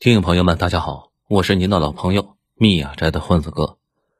[0.00, 3.76] 听友朋友们，大家好，我是您的老朋友密雅斋的混子哥。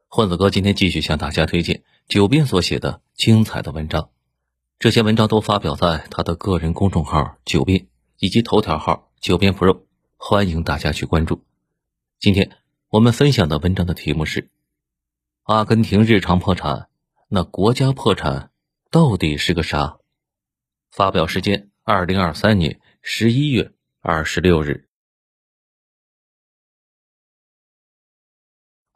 [0.08, 4.10] 混子哥今天继续向大家推荐九编所写的精彩的文章，
[4.78, 7.86] 这些文章都发表在他的个人公众号“九编”
[8.20, 9.84] 以及头条号“九编 Pro”，
[10.18, 11.44] 欢迎大家去关注。
[12.18, 12.58] 今天
[12.90, 14.50] 我们分享的文章的题目是：
[15.44, 16.90] 阿根廷日常破产，
[17.26, 18.50] 那国家破产
[18.90, 19.96] 到底是个啥？
[20.90, 23.72] 发表时间：二零二三年十一月
[24.02, 24.89] 二十六日。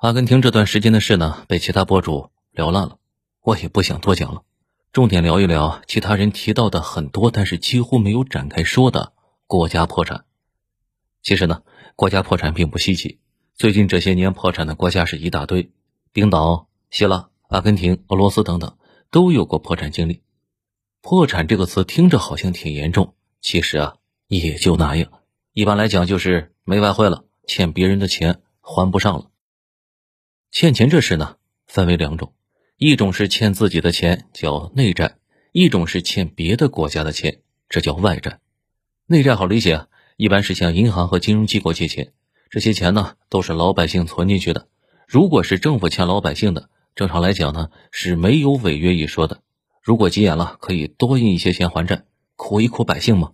[0.05, 2.99] 阿根廷这段时间的事呢，被其他博主聊烂了，
[3.41, 4.43] 我也不想多讲了，
[4.93, 9.15] 重点聊一聊其他人提到的很多，但是几乎没有展开说的
[9.47, 10.27] 国家破产。
[11.23, 11.63] 其实呢，
[11.97, 13.19] 国家破产并不稀奇，
[13.55, 15.71] 最近这些年破产的国家是一大堆，
[16.13, 18.77] 冰岛、希腊、阿根廷、俄罗斯等等
[19.11, 20.21] 都有过破产经历。
[21.01, 23.97] 破产这个词听着好像挺严重，其实啊
[24.29, 25.11] 也就那样。
[25.55, 29.30] 一般来讲就是没外汇了，欠别人的钱还不上了。
[30.55, 31.35] 欠钱这事呢，
[31.66, 32.33] 分为两种，
[32.77, 35.16] 一种是欠自己的钱，叫内债；
[35.51, 38.38] 一种是欠别的国家的钱，这叫外债。
[39.09, 42.13] 内债好理解啊，一般是向银行和金融机构借钱，
[42.51, 44.69] 这些钱呢都是老百姓存进去的。
[45.09, 49.41] 如果是政府欠老百姓的，正常来讲呢是没有违约一说的。
[49.83, 52.05] 如果急眼了，可以多印一些钱还债，
[52.37, 53.33] 苦一苦百姓嘛。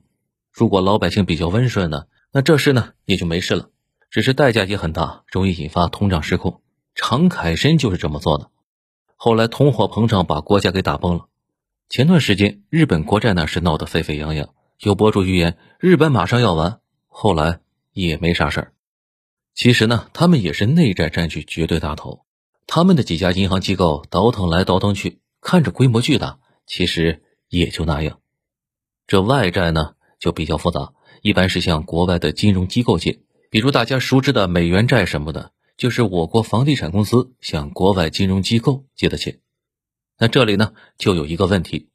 [0.51, 3.69] 如果老百姓比较温顺呢，那这事呢也就没事了，
[4.09, 6.62] 只是代价也很大，容易引发通胀失控。
[7.03, 8.51] 常凯申就是这么做的，
[9.17, 11.29] 后来通货膨胀把国家给打崩了。
[11.89, 17.61] 前段时间日本国债那是闹得沸沸扬扬，有博主预言日本马上要完，后来
[17.95, 18.73] 也没啥事儿。
[19.55, 22.27] 其实呢，他们也是内债占据绝对大头，
[22.67, 28.21] 他们的几家银行机构倒腾来倒腾去，看着规模巨大，其实也就那样。
[29.06, 35.53] 这外债呢就比较复杂，一般是向国外的金融机构借，比如大家熟知的美元债什么的。
[35.81, 39.41] 就是我国房地产公司向国外金融机构借的钱，
[40.19, 41.88] 那这里呢就有一个问题：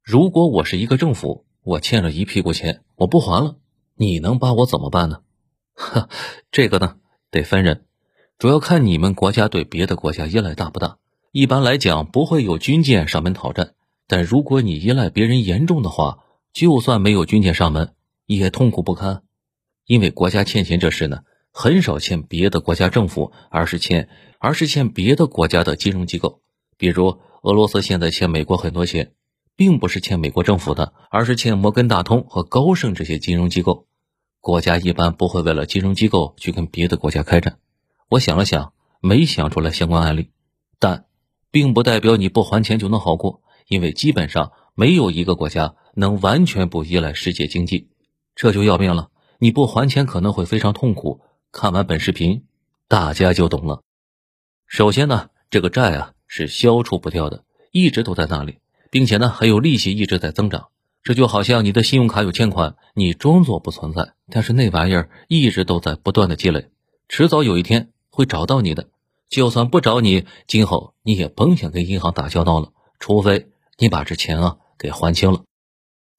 [0.00, 3.56] 如果我是一个政府，我欠了一屁股钱，我不还了，
[3.96, 5.22] 你能把我怎么办呢？
[5.74, 6.08] 哈，
[6.52, 6.98] 这个呢
[7.32, 7.84] 得分人，
[8.38, 10.98] 主要看你们国家对别的国家依赖大不大。
[11.32, 13.72] 一般来讲，不会有军舰上门讨债，
[14.06, 16.20] 但如果你依赖别人严重的话，
[16.52, 17.92] 就算没有军舰上门，
[18.26, 19.24] 也痛苦不堪，
[19.84, 21.24] 因为国家欠钱这事呢。
[21.52, 24.08] 很少欠别的国家政府，而是欠，
[24.38, 26.40] 而是欠别的国家的金融机构。
[26.78, 29.12] 比如俄罗斯现在欠美国很多钱，
[29.54, 33.86] 并不是欠美国政府的，而是欠摩根大通和高盛这些金融机构。
[34.40, 37.58] 国家一般不会为了金融机构去跟别的国家开战。
[38.08, 40.30] 我想了想，没想出来相关案例，
[40.78, 41.04] 但
[41.50, 47.90] 并不代表你不还钱就能好过，因为基本上没有一个国家能完全不依赖世界经济，
[48.34, 49.10] 这就要命了。
[49.38, 51.20] 你不还钱可能会非常痛苦。
[51.52, 52.44] 看完本视频，
[52.88, 53.82] 大家就懂了。
[54.66, 60.68] 首先呢，这个债啊是消除不掉的，一直都在那里，并且呢还有利息一直在增长。
[61.02, 66.70] 这就好像你的信用卡有欠款，你装作不存在，但是那玩意儿一直都在不断的积累，
[67.06, 68.88] 迟早有一天会找到你的。
[69.28, 75.42] 就算不找你，今后你也甭想跟银行打交道了，除非你把这钱啊给还清了。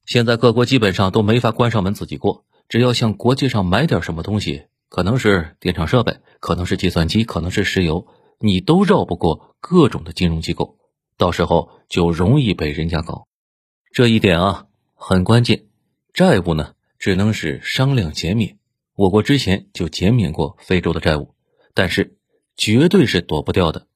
[0.06, 4.66] 现在各国基本上都没法关上门自己过，只要向国际上买点什么东西。
[4.94, 8.06] 可能是电厂设备，可能是计算机，可能是石油，
[8.38, 10.78] 你都绕不过各种的金融机构，
[11.18, 13.26] 到时候就容易被人家搞。
[13.92, 15.64] 这一点啊很关键。
[16.12, 18.56] 债务呢只能是商量减免，
[18.94, 21.34] 我国之前就减免过非洲的债务，
[21.74, 22.16] 但是
[22.56, 23.88] 绝对是躲不掉的。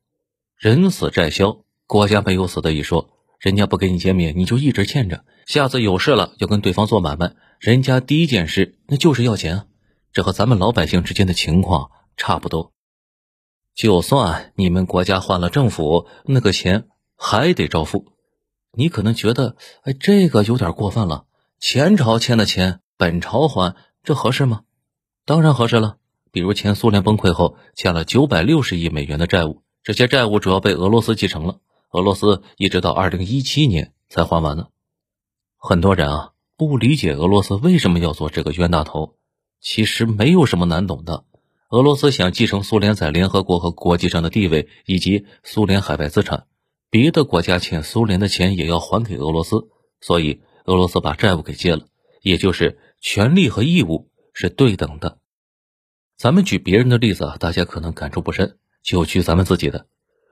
[0.56, 9.66] 人死债消，国家没有死的一说，人家不给你减免，你就一直欠着，下次有事了要跟对方做买卖，人家第一件事那就是要钱啊。
[10.18, 12.72] 这和咱们老百姓之间的情况差不多，
[13.76, 18.04] 就算你们国家换了政府，那个钱还得照付。
[18.72, 21.26] 你可能觉得，哎，这个有点过分了。
[21.60, 24.62] 前朝欠的钱，本朝还，这合适吗？
[25.24, 25.98] 当然合适了。
[26.32, 31.60] 比如前苏联崩溃后，欠了九百六十亿美元的债务，这些债务主要被俄罗斯继承了，
[31.92, 34.66] 俄罗斯一直到二零一七年才还完呢。
[35.56, 39.14] 很多人啊，不理解俄罗斯为什么要做这个冤大头。
[39.60, 41.25] 其实没有什么难懂的。
[41.71, 46.47] 俄罗斯想继承苏联在联合国和国际上的地位，以及苏联海外资产。
[46.91, 49.69] 别的国家欠苏联的钱也要还给俄罗斯，
[50.01, 51.87] 所以俄罗斯把债务给借了，
[52.22, 55.19] 也就是权利和义务是对等的。
[56.16, 59.87] 咱们举别人的例子啊，大家可能感触不深，就举咱们自己的。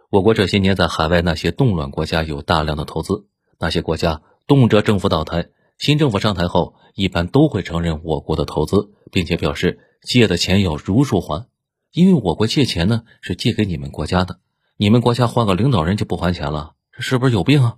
[0.08, 3.26] 我国这些年在海外那些动乱国家有大量的投资，
[3.58, 5.50] 那些国家动辄政府倒台。
[5.78, 11.49] 新政府上台后，一般都会承认我国的投资，并且表示借的钱要如数还，
[11.93, 14.40] 因为我国借钱呢是借给你们国家的，
[14.76, 17.76] 你们国家换个领导人就不还钱了，这是不是有病啊？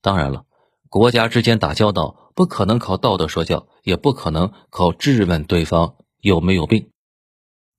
[0.00, 0.46] 当然了，
[0.88, 6.88] 国家之间打交道不可能靠道德说教，也不可能靠质问对方有没有病。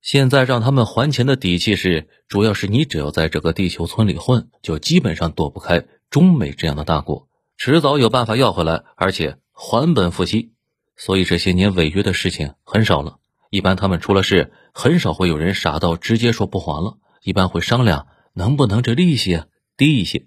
[0.02, 10.52] 现在让他们还钱的底气是，主要是你只要在这个地球村里混，就基本上躲不开中美这样的大国，迟早有办法要回来，而且还本付息。
[10.96, 13.20] 所以这些年违约的事情很少了。
[13.50, 19.44] 一般他们出了事，很少会有人傻到直接说不还了，一般会商量能不能这利息
[19.78, 20.26] 低一些。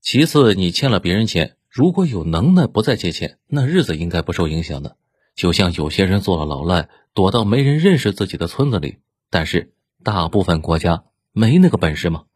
[0.00, 4.96] 其次，你欠了别人钱，如果有能耐不再借钱，那日子应该不受影响的。
[5.34, 6.88] 就像有些人做了老赖。
[7.14, 8.98] 躲到没人认识自己的村子里，
[9.28, 9.72] 但是
[10.04, 11.02] 大部分国家
[11.32, 12.26] 没那个本事吗？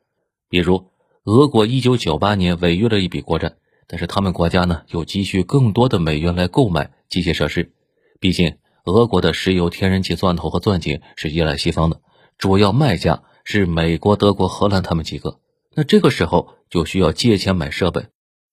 [0.49, 0.90] 比如
[1.22, 3.54] 俄国一九九八年违约了一笔国债，
[3.93, 7.75] 但是他们国家呢又急需更多的美元来购买机械设施。
[8.21, 8.56] 毕竟
[8.87, 12.00] 俄国的石油、天然气、钻头和钻井是依赖西方的，
[12.39, 15.39] 主要卖家是美国、德国、荷兰他们几个。
[15.75, 18.06] 那这个时候就需要借钱买设备，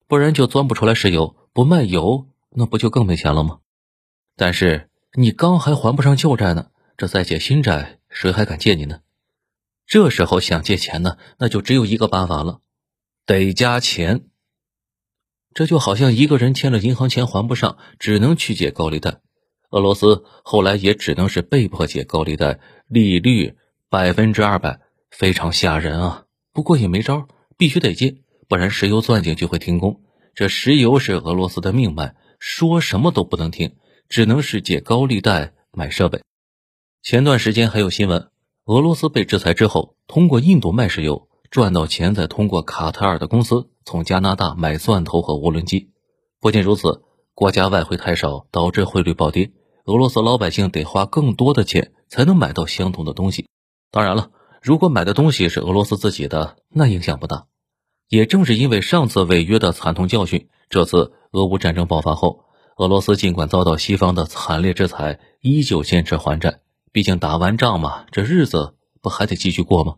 [0.09, 3.59] 不然就钻不出来石油，不卖油那不就更没钱了吗？
[4.35, 4.87] 但是。
[5.17, 8.99] 你刚还还不上旧债呢，这再借新债，谁还敢借你呢？
[9.87, 12.59] 这时候想借钱呢，那就只有一个办法了，
[13.25, 14.25] 得加钱。
[15.53, 19.19] 这就好像一个人欠了银行钱还不上，只能去借高利贷。
[19.71, 23.55] 俄罗斯后来也只能是被迫借高利贷，利率
[23.89, 24.79] 百分之二百，
[25.11, 26.25] 非常吓人啊！
[26.53, 28.17] 不过也没招，必须得借，
[28.47, 30.01] 不然石油钻井就会停工。
[30.33, 33.75] 这石油是俄罗斯的命脉，说什么都不能停。
[34.09, 36.19] 只能是借高利贷买设备。
[37.03, 38.29] 前段时间还有新闻，
[38.65, 45.89] 俄罗斯被制裁之后，通过印度卖石油赚到钱，再通过卡塔尔的公司从加拿大买钻头和涡轮机。
[46.39, 47.01] 不仅如此，
[47.33, 49.51] 国家外汇太少，导致汇率暴跌，
[49.85, 53.47] 俄罗斯老百姓得花更多的钱才能买到相同的东西。
[53.89, 54.29] 当然了，
[54.61, 57.47] 如果买的东西是俄罗斯自己的，那影响不大。
[58.09, 62.45] 也正是因为上次违约的惨痛教训，这次俄乌战争爆发后。
[62.77, 66.59] 俄罗斯尽管遭到西方的惨烈制裁，依旧坚持还债。
[66.91, 69.95] 毕竟打完仗嘛，这日子不还得继续过吗？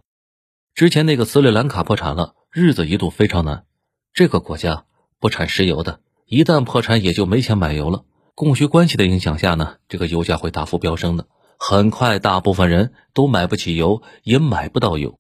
[0.73, 3.65] 之前那个斯里兰卡破产了，日子一度非常难。
[4.13, 4.85] 这个国家
[5.19, 8.03] 不产石油的，一旦破产也就没钱买油了。
[8.35, 11.27] 供需关系的影响下呢，这个油价会大幅飙升的。
[11.57, 15.17] 很快，大部分人都买不起油，也买不到油。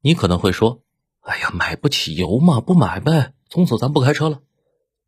[0.00, 0.80] 你可能会说
[1.22, 4.40] ：“哎呀，买不起油嘛，不买呗，从此咱不开车了。”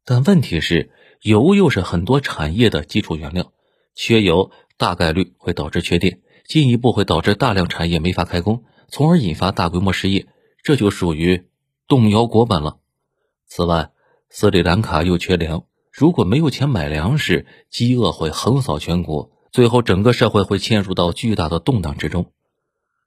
[0.05, 0.91] 但问题是。
[1.23, 3.50] 油又是很多产业的基础原料，
[3.94, 10.27] 缺油大概率会导致缺电，进一步会导致大量产业没法开工，从而引发大规模失业，
[10.62, 11.49] 这就属于
[11.88, 12.77] 动摇国本了。
[13.47, 13.91] 此外，
[14.29, 22.33] 斯里兰卡又缺粮，如果没有钱买粮食，饥饿会横扫全国，最后整个社会会陷入到巨大的动荡之中。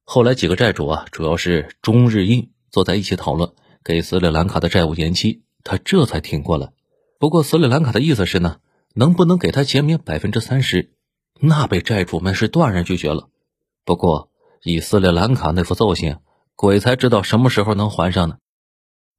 [0.03, 3.51] 后来几个债主啊，主要是中日印坐在一起讨论，
[3.83, 6.71] 给斯里兰卡的债务延期，他这才挺过来。
[7.19, 8.57] 不过斯里兰卡的意思是呢，
[8.95, 10.93] 能不能给他减免百分之三十？
[11.41, 13.29] 那被债主们是断然拒绝了。
[13.85, 14.29] 不过
[14.63, 16.17] 以斯里兰卡那副揍性，
[16.55, 18.37] 鬼才知道什么时候能还上呢？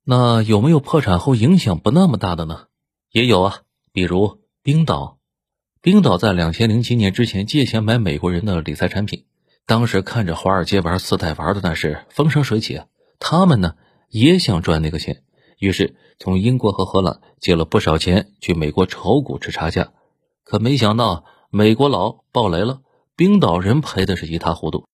[0.04, 2.66] 那有没有破产后影响不那么大的呢？
[3.12, 3.58] 也有啊，
[3.92, 5.18] 比如冰岛。
[5.82, 9.24] 冰岛在两千零七年之前借钱买美国人的理财产品，
[9.66, 12.86] 当时看着华尔街玩次贷玩的那是风生水起啊。
[13.18, 13.74] 他们呢
[14.08, 15.22] 也想赚那个钱。
[15.58, 19.92] 于是从英国和荷兰借了不少钱去美国炒股吃差价，
[20.44, 22.80] 可没想到美国佬爆雷了，
[23.16, 24.86] 冰岛人赔的是一塌糊涂。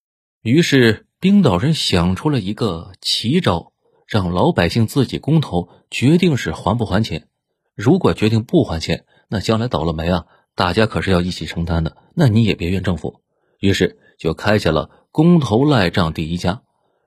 [0.42, 3.72] 于是冰岛人想出了一个奇招，
[4.06, 7.28] 让老百姓自己公投决定是还不还钱。
[7.75, 11.96] 如果决定不还钱，那将来倒了霉啊，大家可是要一起承担的。
[12.14, 13.20] 那你也别怨政府。
[13.58, 16.62] 于是就开启了公投赖账第一家，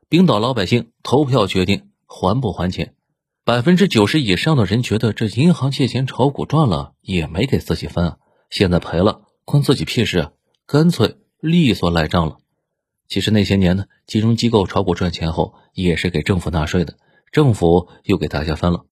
[0.09, 2.93] 冰岛老百姓投票决定还不还钱。
[3.45, 8.17] 百分之九十以上的人觉得这银行借钱炒股赚了也没给自己分啊，
[8.49, 10.31] 现在赔了关自己屁事啊，
[10.67, 12.37] 干脆利索赖账了。
[13.09, 16.95] 其实那些年呢，金融机构炒股赚钱后也是给政府纳税的，
[17.31, 18.85] 政府又给大家分了。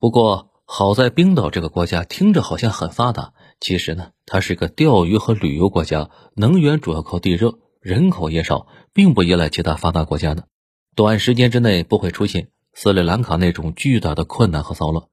[0.00, 10.48] 不过好在冰岛这个国家听着好像很发达，其实呢，它是个钓鱼和旅游国家，能源主要靠地热，人口也少，并不依赖其他发达国家的，
[10.96, 12.48] 短时间之内不会出现。
[12.74, 15.06] 斯里兰卡那种巨大的困难和骚乱，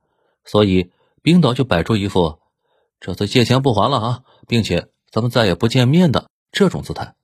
[0.46, 0.92] 所以
[1.22, 2.40] 冰岛就摆出一副
[3.00, 7.16] 这次借钱不还了啊，并且咱们再也不见面的这种姿态，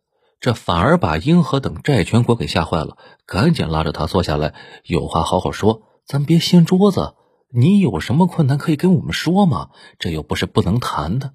[0.45, 7.15] 这反而把英荷等债权国给吓坏了，赶紧拉着他坐下来，有话好好说，咱别掀桌子。
[7.49, 9.71] 你有什么困难可以跟我们说吗？
[9.97, 11.33] 这又不是不能谈的。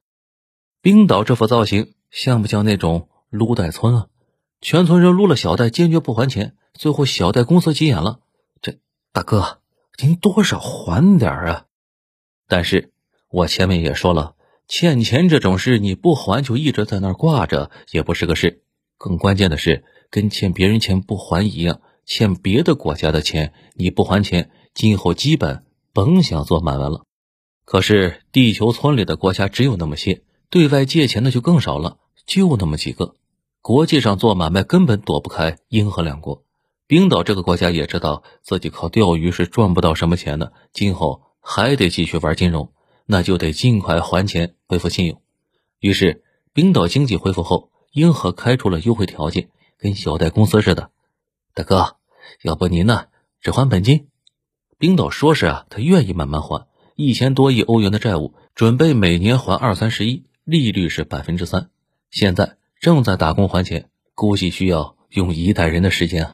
[0.81, 4.07] 冰岛这副造型，像不像那种撸贷村啊，
[4.61, 8.21] 全村人撸了小贷，坚决不还钱，最后小贷公司急眼了，
[8.63, 8.79] 这
[9.13, 9.59] 大哥，
[10.01, 11.65] 您多少还点啊？
[12.47, 12.93] 但是
[13.29, 14.37] 我前面也说了，
[14.69, 18.63] 欠钱这种事，你不还就一直在那儿挂着，也不是个事。
[19.01, 25.65] 更关键的是，跟欠别人钱不还一样，欠别的国家的钱你不还钱，今后基本
[25.95, 27.07] 甭想做买卖了。
[27.65, 33.15] 可是地球村里的国家只有那么些，对外借钱的就更少了，就那么几个。
[33.63, 36.45] 国际上做买卖根本躲不开英荷两国。
[36.87, 42.71] 冰岛这个国家也知道自己靠钓鱼是赚不到什么钱的，今后还得继续玩金融，
[43.07, 45.23] 那就得尽快还钱，恢复信用。
[45.79, 47.71] 于是冰岛经济恢复后。
[47.93, 50.91] 英荷开出了优惠条件，跟小贷公司似的。
[51.55, 51.97] 大哥，
[52.43, 53.07] 要不您呢，
[53.41, 54.07] 只还本金？
[54.79, 61.71] 冰岛说是啊，他愿意慢慢还，一千多亿欧元的债务，准备每年还二三十亿，利率是百分之三。
[62.11, 66.33] 现在正在打工还钱，估计需要用一代人的时间。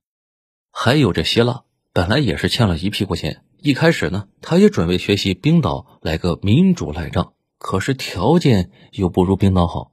[0.71, 1.63] 还有这希腊，
[1.95, 9.91] 本来也是欠了一屁股钱，一开始呢，他也准备学习冰岛来个民主赖账，可是条件又不如冰岛好。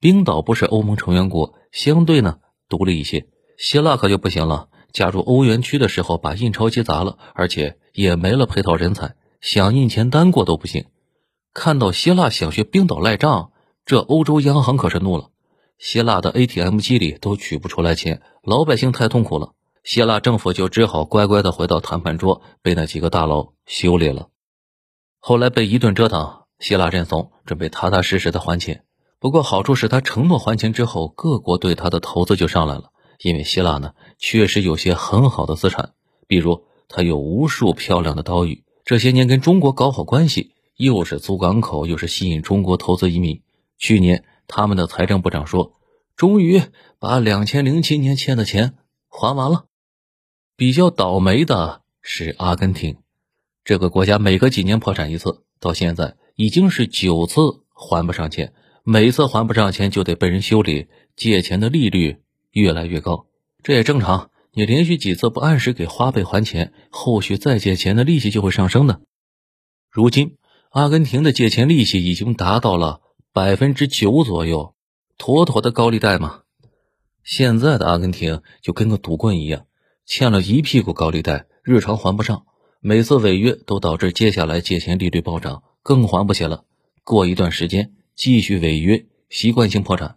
[0.00, 3.26] 冰岛不是欧盟成员国，相对呢独立一些。
[3.56, 10.86] 希腊可就不行了，加入欧元区的时候把印钞机砸了，而且也没了配套人才，想印钱单过都不行。
[11.52, 13.52] 看到希腊想学冰岛赖账，
[13.86, 15.30] 这欧洲央行可是怒了。
[15.78, 19.52] 希腊的 ATM 机里都取不出来钱，老百姓太痛苦了。
[19.82, 24.28] 希腊政府就只好乖乖的回到谈判桌，被那几个大佬修理了。
[25.18, 28.84] 后来被一顿折腾，希腊认怂，准备踏踏实实的还钱。
[29.24, 32.92] 不过好处是他承诺还钱之后，各国对他的投资就上来了。
[33.20, 35.94] 因为希腊呢，确实有些很好的资产，
[36.26, 43.40] 比如他有无数漂亮的岛屿，这些年跟中国搞好关系，又是租港口，又是吸引中国投资移民。
[43.78, 45.72] 去年他们的财政部长说，
[46.16, 46.60] 终于
[46.98, 48.74] 把两千零七年欠的钱
[49.08, 49.64] 还完了。
[50.54, 52.98] 比较倒霉的是阿根廷，
[53.64, 57.40] 这个国家每隔几年破产一次，到现在已经是九次
[57.72, 58.52] 还不上钱。
[58.86, 62.18] 每次还不上钱就得被人修理，借钱的利率
[62.50, 63.24] 越来越高，
[63.62, 64.30] 这也正常。
[64.52, 69.00] 你连续几次不按时给花呗还钱，后续再借钱的利息就会上升的。
[69.90, 70.36] 如今，
[70.68, 73.00] 阿根廷的借钱利息已经达到了
[73.32, 74.74] 百分之九左右，
[75.16, 76.42] 妥妥的高利贷嘛。
[77.22, 79.64] 现在的阿根廷就跟个赌棍一样，
[80.04, 82.44] 欠了一屁股高利贷，日常还不上，
[82.80, 86.64] 每次违约都导致接下来借钱利率暴涨，更还不起了。
[87.02, 87.92] 过一段时间。
[88.14, 90.16] 继续违约，习惯性破产。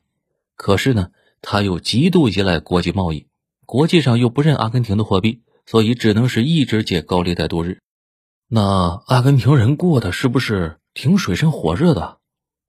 [0.56, 1.12] 可是呢，
[1.42, 3.27] 他又极度依赖国际贸易，
[3.66, 7.80] 国际上又不认阿根廷的货币，所以只能是一直借高利贷度日。
[8.48, 12.18] 那阿根廷人过的是不是挺水深火热的？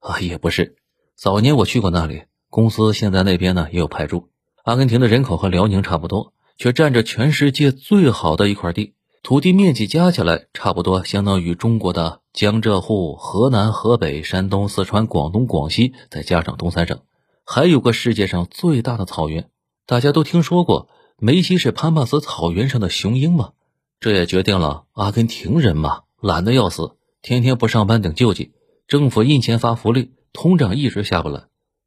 [0.01, 0.77] 啊，也不是。
[1.15, 4.29] 早年我去过那里，公司现在那边呢也有派驻。
[4.65, 8.95] 阿根廷的人口和辽宁差不多，却占着全世界最好的一块地。
[9.23, 17.01] 土地面积加起来差不多相当于中国的江浙沪、河南、河北、山东、四川、广东、广西，再加上东三省，
[17.45, 19.51] 还有个世界上最大的草原。
[19.87, 23.53] 大家都听说过梅西是潘帕斯草原上的雄鹰吗？
[24.01, 28.53] 这也决定了阿根廷人嘛懒得要死，天天不上班等救济，
[28.87, 31.45] 政府印钱发福利，通胀一直下不来。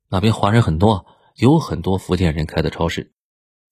[0.10, 1.06] 那边华人很多，
[1.38, 3.14] 有很多福建人开的超市，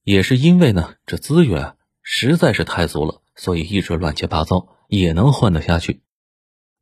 [0.05, 3.21] 也是因为呢这资源实在是太足了。
[3.39, 6.01] 所以一直乱七八糟也能混得下去，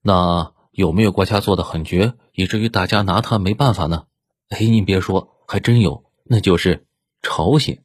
[0.01, 4.05] 那有没有国家做的很绝，以至于大家拿他没办法呢？
[4.49, 6.87] 哎，您别说，还真有，那就是
[7.21, 7.83] 朝鲜。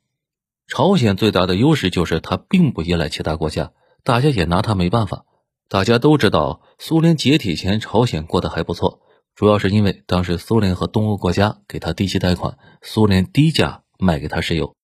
[0.67, 3.73] 朝鲜最大的优势就是它并不依赖其他国家，
[4.05, 5.27] 大家也拿它没办法。
[5.69, 9.01] 大家都知道，苏联解体前，朝鲜过得还不错，
[9.35, 14.75] 主要是因为当时苏联和东欧国家给他低息贷款，苏联低价卖给他石油。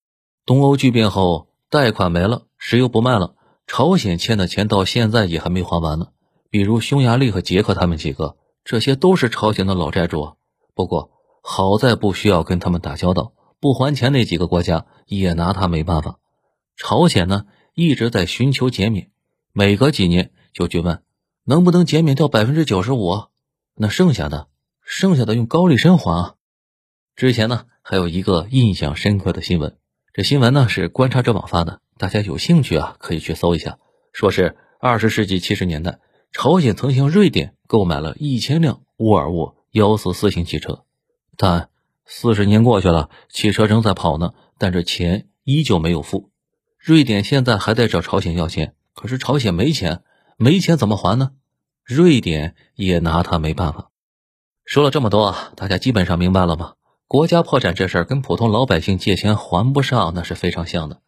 [0.44, 3.36] 东欧剧变后，贷款没了，石油不卖了。
[3.68, 6.08] 朝鲜欠的钱到现在也还没还完呢，
[6.48, 10.22] 比如匈牙利和捷克他们几个，这些都是朝鲜的老债主。
[10.22, 10.34] 啊
[10.74, 11.10] 不过
[11.42, 16.18] 好在不需要跟他们打交道，不还钱那几个国家也拿他没办法。
[16.76, 17.44] 朝鲜呢
[17.74, 19.10] 一直在寻求减免，
[19.52, 21.02] 每隔几年就去问
[21.44, 23.24] 能不能减免掉百分之九十五，
[23.74, 24.48] 那剩下的
[24.82, 26.16] 剩下的用高利参还。
[26.16, 26.34] 啊
[27.14, 29.76] 之前呢还有一个印象深刻的新闻，
[30.14, 31.82] 这新闻呢是观察者网发的。
[31.98, 33.78] 大家有兴趣啊，可以去搜一下。
[34.12, 35.98] 说是二十世纪七十年代，
[36.32, 40.84] 朝鲜曾向瑞典购买了一千辆沃尔沃幺四四型汽车，
[41.36, 41.68] 但
[42.06, 46.30] 四十年过去了，汽车仍在跑呢，但这钱依旧没有付。
[46.78, 50.02] 瑞典现在还在找朝鲜要钱，可是朝鲜没钱，
[50.36, 51.32] 没钱怎么还呢？
[51.84, 53.90] 瑞典也拿他没办法。
[54.64, 56.74] 说了这么多啊，大家基本上明白了吗？
[57.08, 61.00] 国家破产这事儿跟普通老百姓借钱还不上那是非常像的。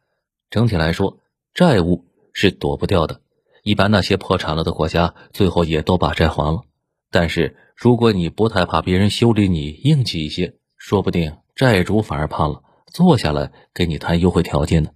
[0.51, 1.19] 整体来说，
[1.55, 3.21] 债务是躲不掉的。
[3.63, 6.63] 一般那些破产了的国家，最后也都把债还了。
[7.11, 14.91] 但是如果你不太怕别人修理你，硬气一些，说不定债主反而怕了，坐下来跟你谈优惠条件呢。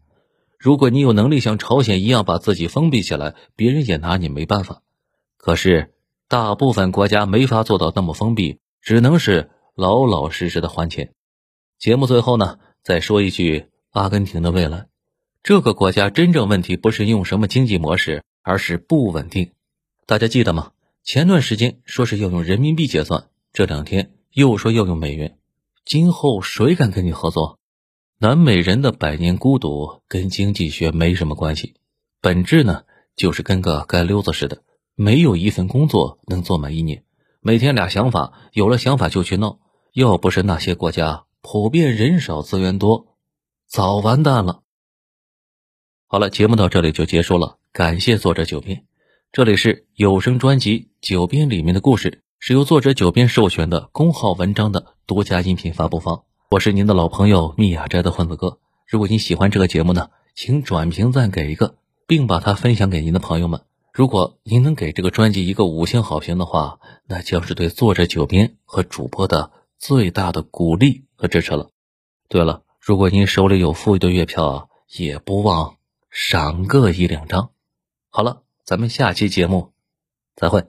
[0.59, 4.83] 如果你有能力像朝鲜一样把自己封闭起来，别人也拿你没办法。
[5.37, 5.93] 可是
[6.27, 11.13] 大部分国家没法做到那么封闭，只能是老老实实的还钱。
[11.79, 14.87] 节目最后呢，再说一句：阿根廷的未来，
[15.45, 18.25] 这个国家真正问题不是用什么经济模式。
[18.47, 19.53] 而是不稳定，
[20.05, 20.73] 大家记得吗？
[21.03, 25.39] 前段时间说是要用人民币结算，这两天又说要用美元，
[25.87, 27.59] 今后谁敢跟你合作？
[28.19, 31.77] 南美人的百年孤独跟经济学没什么关系，
[32.21, 32.83] 本质呢
[33.17, 34.63] 就是跟个街溜子似的，
[34.95, 37.03] 没有一份工作能做满一年，
[37.41, 39.59] 每天俩想法，有了想法就去闹，
[39.95, 43.17] 要不是那些国家普遍人少资源多，
[43.67, 44.64] 早完蛋了。
[46.15, 47.59] 好了，节目到这里就结束了。
[47.73, 48.85] 感谢作者九编，
[49.33, 56.23] 这里是有声专辑《九编》里面的故事，是由作者九编授权的公号文章的独家音频发布方。
[56.53, 58.59] 我是您的老朋友密雅斋的混子哥。
[58.87, 61.75] 如果您喜欢这个节目呢，请转评赞给一个，
[62.07, 63.63] 并把它分享给您的朋友们。
[63.93, 66.79] 如果您能给这个专辑一个五星好评的话，
[67.09, 71.71] 那将是对作者九编和主播的最大的鼓励和支持了。
[72.29, 75.74] 对了，如果您手里有富裕的月票，也不忘
[76.15, 77.51] 赏个一两张。
[78.09, 79.73] 好了，咱们下期节目
[80.37, 80.65] 再会。